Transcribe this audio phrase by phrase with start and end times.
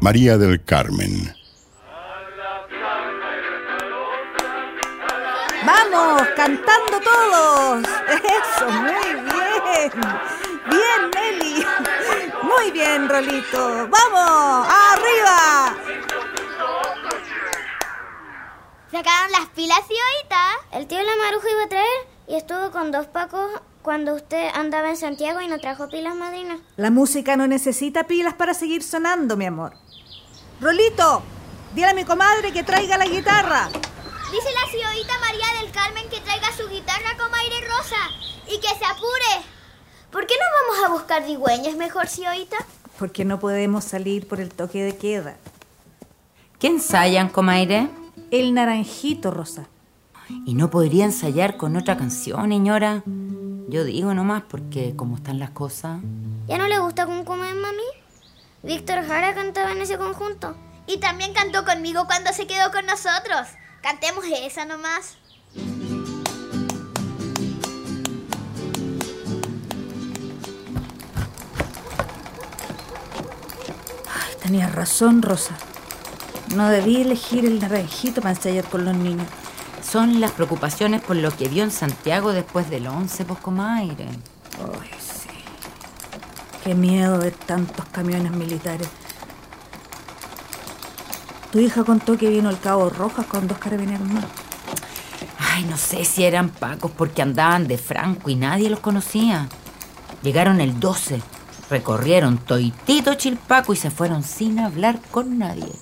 [0.00, 1.34] María del Carmen.
[5.66, 6.22] ¡Vamos!
[6.36, 7.84] ¡Cantando todos!
[8.08, 8.70] ¡Eso!
[8.70, 9.92] ¡Muy bien!
[10.70, 11.66] ¡Bien, Nelly!
[12.42, 13.88] ¡Muy bien, Rolito!
[13.88, 14.68] ¡Vamos!
[14.92, 15.76] ¡Arriba!
[18.92, 20.78] ¿Sacaron las pilas, ahorita?
[20.78, 23.50] El tío La Maruja iba a traer y estuvo con dos pacos
[23.82, 26.58] cuando usted andaba en Santiago y no trajo pilas, madrina.
[26.76, 29.74] La música no necesita pilas para seguir sonando, mi amor.
[30.60, 31.22] Rolito,
[31.72, 33.68] dile a mi comadre que traiga la guitarra.
[33.68, 37.96] Dice la señorita María del Carmen que traiga su guitarra con aire rosa
[38.48, 39.46] y que se apure.
[40.10, 42.56] ¿Por qué no vamos a buscar digüeñas mejor, señorita?
[42.98, 45.36] Porque no podemos salir por el toque de queda.
[46.58, 47.88] ¿Qué ensayan, comaire?
[48.32, 49.68] El naranjito rosa.
[50.44, 53.04] ¿Y no podría ensayar con otra canción, señora?
[53.68, 56.00] Yo digo nomás porque como están las cosas.
[56.48, 57.84] ¿Ya no le gusta con comer, mami?
[58.62, 60.56] Víctor Jara cantaba en ese conjunto.
[60.86, 63.46] Y también cantó conmigo cuando se quedó con nosotros.
[63.82, 65.16] Cantemos esa nomás.
[74.06, 75.56] Ay, tenías razón, Rosa.
[76.56, 79.28] No debí elegir el naranjito para ensayar con los niños.
[79.82, 84.08] Son las preocupaciones por lo que vio en Santiago después del 11, pues comaire.
[86.68, 88.86] Qué miedo ver tantos camiones militares.
[91.50, 94.26] Tu hija contó que vino el Cabo Rojas con dos carabineros más.
[95.38, 99.48] Ay, no sé si eran pacos porque andaban de franco y nadie los conocía.
[100.22, 101.22] Llegaron el 12,
[101.70, 105.72] recorrieron toitito Chilpaco y se fueron sin hablar con nadie.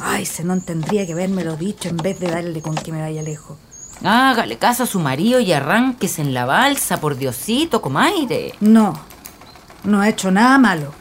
[0.00, 3.22] Ay, se no tendría que lo dicho en vez de darle con que me vaya
[3.22, 3.58] lejos.
[4.02, 8.54] Hágale caso a su marido y arránquese en la balsa, por Diosito, comaire.
[8.58, 9.11] No,
[9.84, 10.92] no ha hecho nada malo.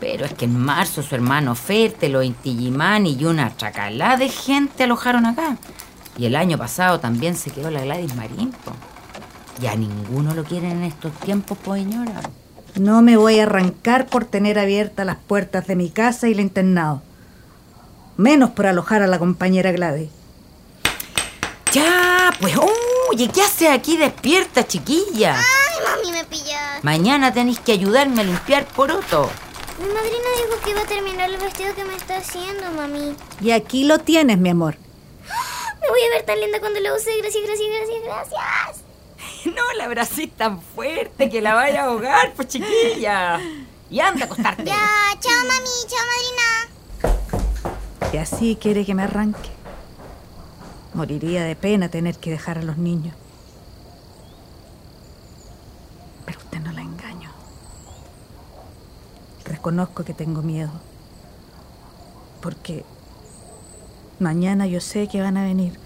[0.00, 5.26] Pero es que en marzo su hermano Fértelo, Intillimani y una chacalá de gente alojaron
[5.26, 5.56] acá.
[6.16, 8.52] Y el año pasado también se quedó la Gladys Marín.
[9.60, 12.20] Ya ninguno lo quiere en estos tiempos, pues señora.
[12.76, 16.40] No me voy a arrancar por tener abiertas las puertas de mi casa y el
[16.40, 17.02] internado.
[18.16, 20.10] Menos por alojar a la compañera Gladys.
[21.72, 22.54] Ya, pues,
[23.10, 25.36] oye, ¿qué hace aquí despierta, chiquilla?
[25.84, 26.82] Mami, me pillas.
[26.82, 29.30] Mañana tenéis que ayudarme a limpiar poroto.
[29.78, 33.16] Mi madrina dijo que iba a terminar el vestido que me está haciendo, mami.
[33.40, 34.76] Y aquí lo tienes, mi amor.
[35.80, 37.16] Me voy a ver tan linda cuando lo use.
[37.18, 38.84] Gracias, gracias, gracias, gracias.
[39.46, 43.40] No la abracís tan fuerte que la vaya a ahogar, pues chiquilla.
[43.90, 44.64] Y anda a acostarte.
[44.64, 44.86] Ya,
[45.18, 46.46] chao, mami, chao, madrina.
[48.12, 49.48] Y así quiere que me arranque.
[50.92, 53.14] Moriría de pena tener que dejar a los niños.
[59.60, 60.70] Reconozco que tengo miedo.
[62.40, 62.82] Porque
[64.18, 65.78] mañana yo sé que van a venir.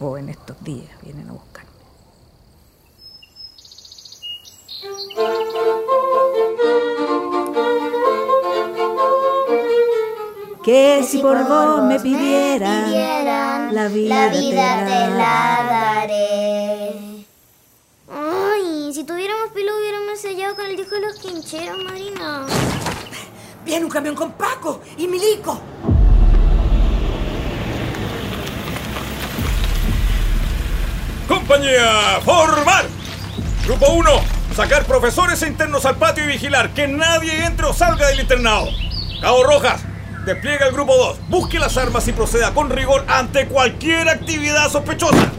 [0.00, 1.68] O en estos días vienen a buscarme.
[10.64, 17.07] Que si por vos me pidieran, la vida, te la daré.
[20.18, 22.44] Sellado con el disco de los quincheros, Marina.
[23.64, 25.60] Viene un camión con Paco y Milico.
[31.28, 32.86] Compañía, formar.
[33.64, 34.10] Grupo 1,
[34.56, 38.66] sacar profesores e internos al patio y vigilar que nadie entre o salga del internado.
[39.20, 39.82] Cabo Rojas,
[40.24, 45.30] despliega el grupo 2, busque las armas y proceda con rigor ante cualquier actividad sospechosa.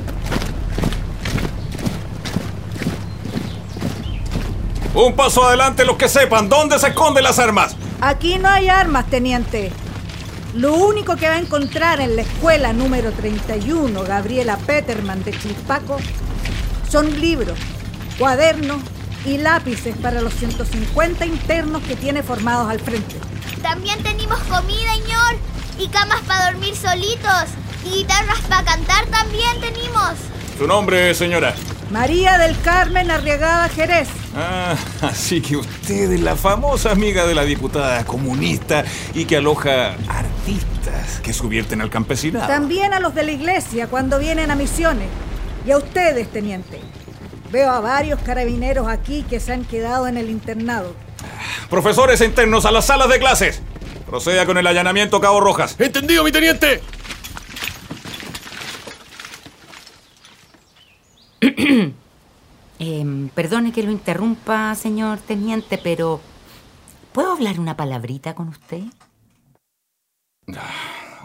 [5.02, 7.74] Un paso adelante los que sepan dónde se esconden las armas.
[8.02, 9.72] Aquí no hay armas, teniente.
[10.54, 16.00] Lo único que va a encontrar en la escuela número 31, Gabriela Peterman de Chilpaco,
[16.92, 17.58] son libros,
[18.18, 18.82] cuadernos
[19.24, 23.16] y lápices para los 150 internos que tiene formados al frente.
[23.62, 25.38] También tenemos comida, señor,
[25.80, 27.46] y camas para dormir solitos,
[27.86, 30.16] y guitarras para cantar también tenemos.
[30.58, 31.56] ¿Su nombre, señora?
[31.90, 34.10] María del Carmen Arriagada Jerez.
[34.36, 38.84] Ah, así que usted es la famosa amiga de la diputada comunista
[39.14, 42.48] y que aloja artistas que subvierten al campesinado.
[42.48, 45.08] También a los de la iglesia cuando vienen a misiones.
[45.66, 46.80] Y a ustedes, teniente.
[47.52, 50.94] Veo a varios carabineros aquí que se han quedado en el internado.
[51.70, 53.62] Profesores internos a las salas de clases.
[54.08, 55.76] Proceda con el allanamiento Cabo Rojas.
[55.80, 56.82] Entendido, mi teniente.
[62.80, 66.22] Em, perdone que lo interrumpa, señor teniente, pero
[67.12, 68.84] ¿puedo hablar una palabrita con usted?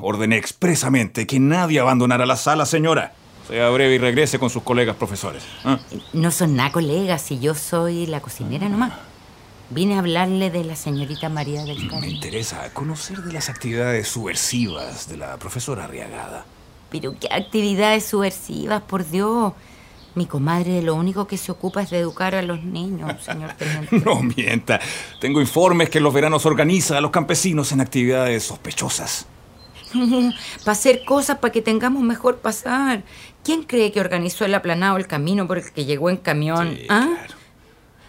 [0.01, 3.12] Ordené expresamente que nadie abandonara la sala, señora.
[3.49, 5.45] Sea breve y regrese con sus colegas profesores.
[5.65, 5.79] ¿Ah?
[6.12, 8.93] No son nada colegas, si yo soy la cocinera nomás.
[9.71, 12.11] Vine a hablarle de la señorita María del Me Carmen.
[12.11, 16.45] interesa conocer de las actividades subversivas de la profesora Arriagada.
[16.91, 19.53] Pero qué actividades subversivas, por Dios.
[20.15, 24.01] Mi comadre lo único que se ocupa es de educar a los niños, señor teniente.
[24.05, 24.81] No mienta.
[25.21, 29.27] Tengo informes que en los veranos organiza a los campesinos en actividades sospechosas.
[30.65, 33.03] para hacer cosas para que tengamos mejor pasar.
[33.43, 36.77] ¿Quién cree que organizó el aplanado el camino por el que llegó en camión?
[36.77, 37.09] Sí, ¿Ah?
[37.13, 37.35] claro.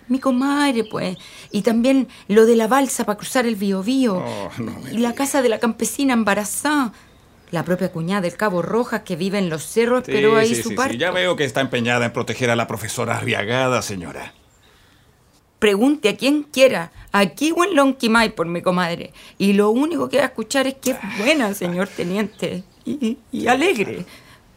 [0.08, 1.18] Mi comadre, pues.
[1.52, 4.18] Y también lo de la balsa para cruzar el Biobío.
[4.18, 6.94] Oh, no y la casa de la campesina embarazada.
[7.52, 10.62] La propia cuñada del Cabo Rojas que vive en los cerros Sí, esperó ahí sí,
[10.62, 10.96] su sí, parto.
[10.96, 14.34] Ya veo que está empeñada en proteger a la profesora Arriagada, señora.
[15.60, 19.14] Pregunte a quien quiera, aquí o en Lonquimay por mi comadre.
[19.38, 22.64] Y lo único que va a escuchar es que es buena, señor teniente.
[22.84, 24.06] Y, y alegre.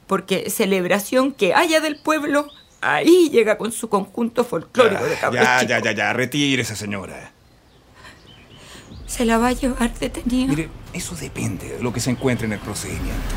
[0.06, 2.48] Porque celebración que haya del pueblo,
[2.80, 6.12] ahí llega con su conjunto folclórico de cabros ya, ya, ya, ya.
[6.12, 7.32] Retírese, señora.
[9.08, 10.46] Se la va a llevar detenida.
[10.48, 13.34] Mire, eso depende de lo que se encuentre en el procedimiento.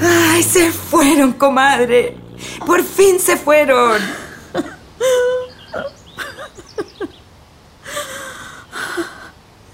[0.00, 2.16] ¡Ay, se fueron, comadre!
[2.66, 4.00] ¡Por fin se fueron!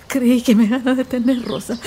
[0.08, 1.78] Creí que me iban a detener, Rosa.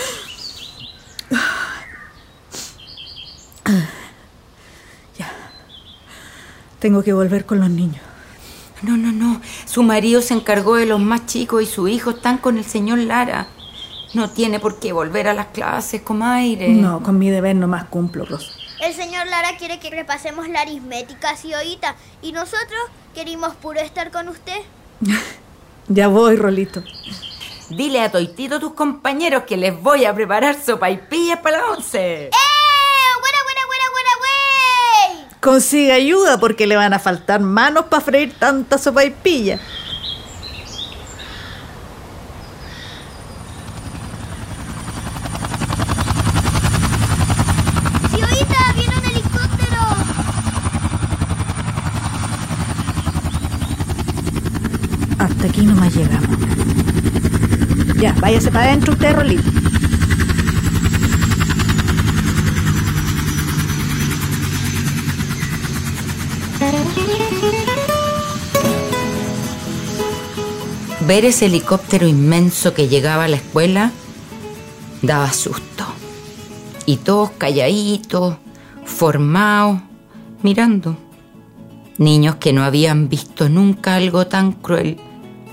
[6.79, 8.01] Tengo que volver con los niños.
[8.83, 9.41] No, no, no.
[9.65, 12.99] Su marido se encargó de los más chicos y su hijo están con el señor
[12.99, 13.47] Lara.
[14.13, 16.69] No tiene por qué volver a las clases, comadre.
[16.69, 18.51] No, con mi deber nomás cumplo, Rosa.
[18.79, 22.79] El señor Lara quiere que repasemos la aritmética así ahorita, y nosotros
[23.15, 24.59] queremos puro estar con usted.
[25.89, 26.83] Ya voy, Rolito.
[27.69, 31.71] Dile a Toitito tus compañeros que les voy a preparar sopa y pillas para la
[31.71, 32.25] once.
[32.25, 32.46] ¡Eh!
[35.39, 39.59] Consigue ayuda porque le van a faltar manos para freír tanta sopa y pilla.
[55.19, 56.37] Hasta aquí nomás llegamos.
[57.97, 59.56] Ya, váyase para adentro usted, Rolito.
[71.07, 73.91] Ver ese helicóptero inmenso que llegaba a la escuela
[75.01, 75.85] daba susto.
[76.85, 78.35] Y todos calladitos,
[78.83, 79.79] formados,
[80.43, 80.97] mirando.
[81.97, 84.97] Niños que no habían visto nunca algo tan cruel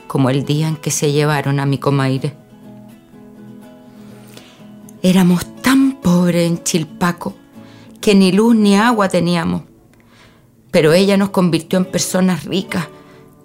[0.09, 2.37] como el día en que se llevaron a mi comaire.
[5.03, 7.35] Éramos tan pobres en Chilpaco
[8.01, 9.63] que ni luz ni agua teníamos.
[10.75, 12.89] Pero ella nos convirtió en personas ricas,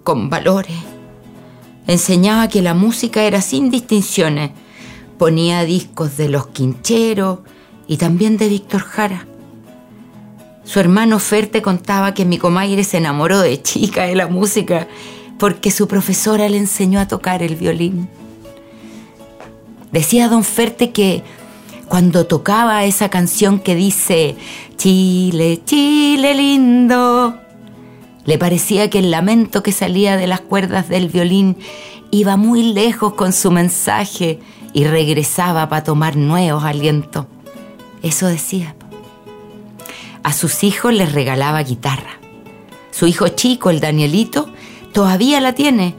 [0.02, 0.74] con valores.
[1.86, 4.50] Enseñaba que la música era sin distinciones.
[5.16, 7.38] Ponía discos de los quincheros
[7.86, 9.28] y también de Víctor Jara.
[10.64, 14.88] Su hermano Ferte contaba que mi comadre se enamoró de chica de la música
[15.38, 18.08] porque su profesora le enseñó a tocar el violín.
[19.92, 21.22] Decía don Ferte que
[21.90, 24.36] cuando tocaba esa canción que dice
[24.76, 27.36] Chile, Chile lindo,
[28.24, 31.56] le parecía que el lamento que salía de las cuerdas del violín
[32.12, 34.38] iba muy lejos con su mensaje
[34.72, 37.26] y regresaba para tomar nuevos alientos.
[38.04, 38.76] Eso decía.
[40.22, 42.20] A sus hijos les regalaba guitarra.
[42.92, 44.48] Su hijo chico, el Danielito,
[44.92, 45.96] todavía la tiene.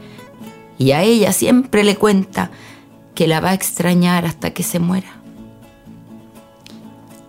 [0.78, 2.50] Y a ella siempre le cuenta
[3.14, 5.21] que la va a extrañar hasta que se muera.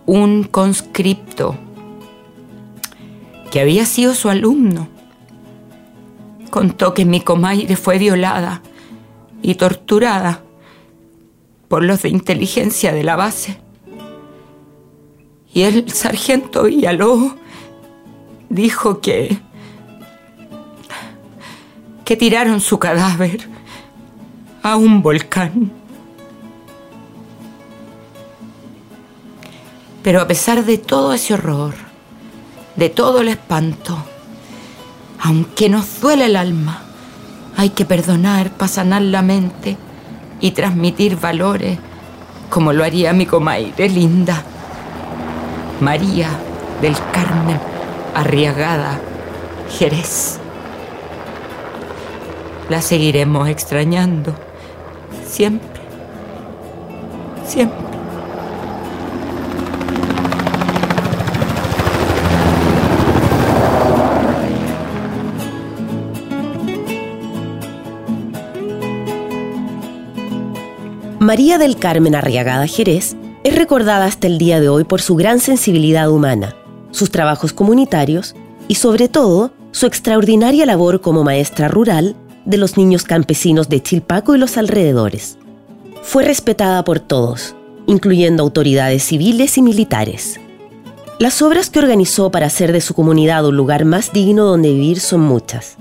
[0.06, 1.56] Un conscripto
[3.50, 4.88] que había sido su alumno
[6.50, 8.62] contó que mi comaire fue violada
[9.42, 10.42] y torturada
[11.68, 13.58] por los de inteligencia de la base.
[15.52, 17.34] Y el sargento Villalobos
[18.48, 19.38] dijo que
[22.04, 23.48] que tiraron su cadáver
[24.62, 25.72] a un volcán.
[30.04, 31.72] Pero a pesar de todo ese horror,
[32.76, 33.96] de todo el espanto,
[35.18, 36.82] aunque nos duele el alma,
[37.56, 39.78] hay que perdonar para sanar la mente
[40.40, 41.78] y transmitir valores
[42.50, 44.42] como lo haría mi comadre linda,
[45.80, 46.28] María
[46.82, 47.58] del Carmen
[48.14, 49.00] Arriagada
[49.78, 50.38] Jerez.
[52.68, 54.34] La seguiremos extrañando
[55.26, 55.80] siempre,
[57.46, 57.93] siempre.
[71.24, 75.40] María del Carmen Arriagada Jerez es recordada hasta el día de hoy por su gran
[75.40, 76.54] sensibilidad humana,
[76.90, 78.36] sus trabajos comunitarios
[78.68, 82.14] y sobre todo su extraordinaria labor como maestra rural
[82.44, 85.38] de los niños campesinos de Chilpaco y los alrededores.
[86.02, 90.38] Fue respetada por todos, incluyendo autoridades civiles y militares.
[91.18, 95.00] Las obras que organizó para hacer de su comunidad un lugar más digno donde vivir
[95.00, 95.78] son muchas.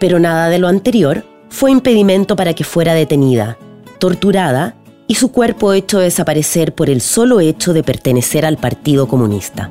[0.00, 3.58] Pero nada de lo anterior fue impedimento para que fuera detenida
[3.98, 4.76] torturada
[5.08, 9.70] y su cuerpo hecho desaparecer por el solo hecho de pertenecer al Partido Comunista.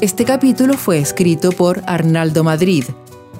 [0.00, 2.84] Este capítulo fue escrito por Arnaldo Madrid,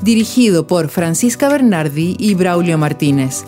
[0.02, 3.44] dirigido por Francisca Bernardi y Braulio Martínez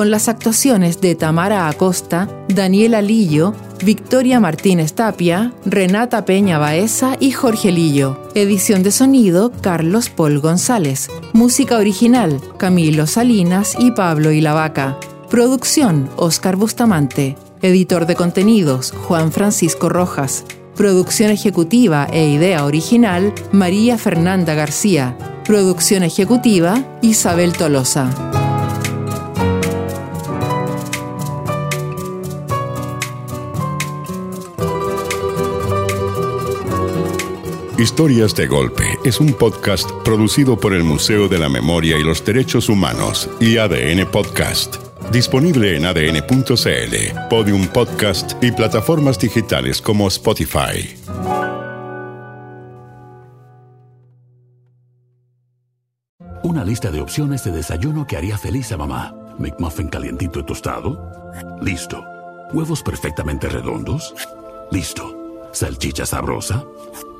[0.00, 3.52] con las actuaciones de Tamara Acosta, Daniela Lillo,
[3.84, 8.18] Victoria Martínez Tapia, Renata Peña Baeza y Jorge Lillo.
[8.34, 11.10] Edición de sonido, Carlos Paul González.
[11.34, 14.98] Música original, Camilo Salinas y Pablo Ilavaca.
[15.28, 17.36] Producción, Oscar Bustamante.
[17.60, 20.46] Editor de contenidos, Juan Francisco Rojas.
[20.76, 25.14] Producción ejecutiva e idea original, María Fernanda García.
[25.44, 28.29] Producción ejecutiva, Isabel Tolosa.
[37.80, 42.22] Historias de Golpe es un podcast producido por el Museo de la Memoria y los
[42.22, 44.76] Derechos Humanos y ADN Podcast.
[45.10, 46.94] Disponible en adn.cl,
[47.30, 50.94] Podium Podcast y plataformas digitales como Spotify.
[56.42, 59.16] Una lista de opciones de desayuno que haría feliz a mamá.
[59.38, 61.10] McMuffin calientito y tostado.
[61.62, 62.04] Listo.
[62.52, 64.14] Huevos perfectamente redondos.
[64.70, 65.16] Listo.
[65.52, 66.62] Salchicha sabrosa.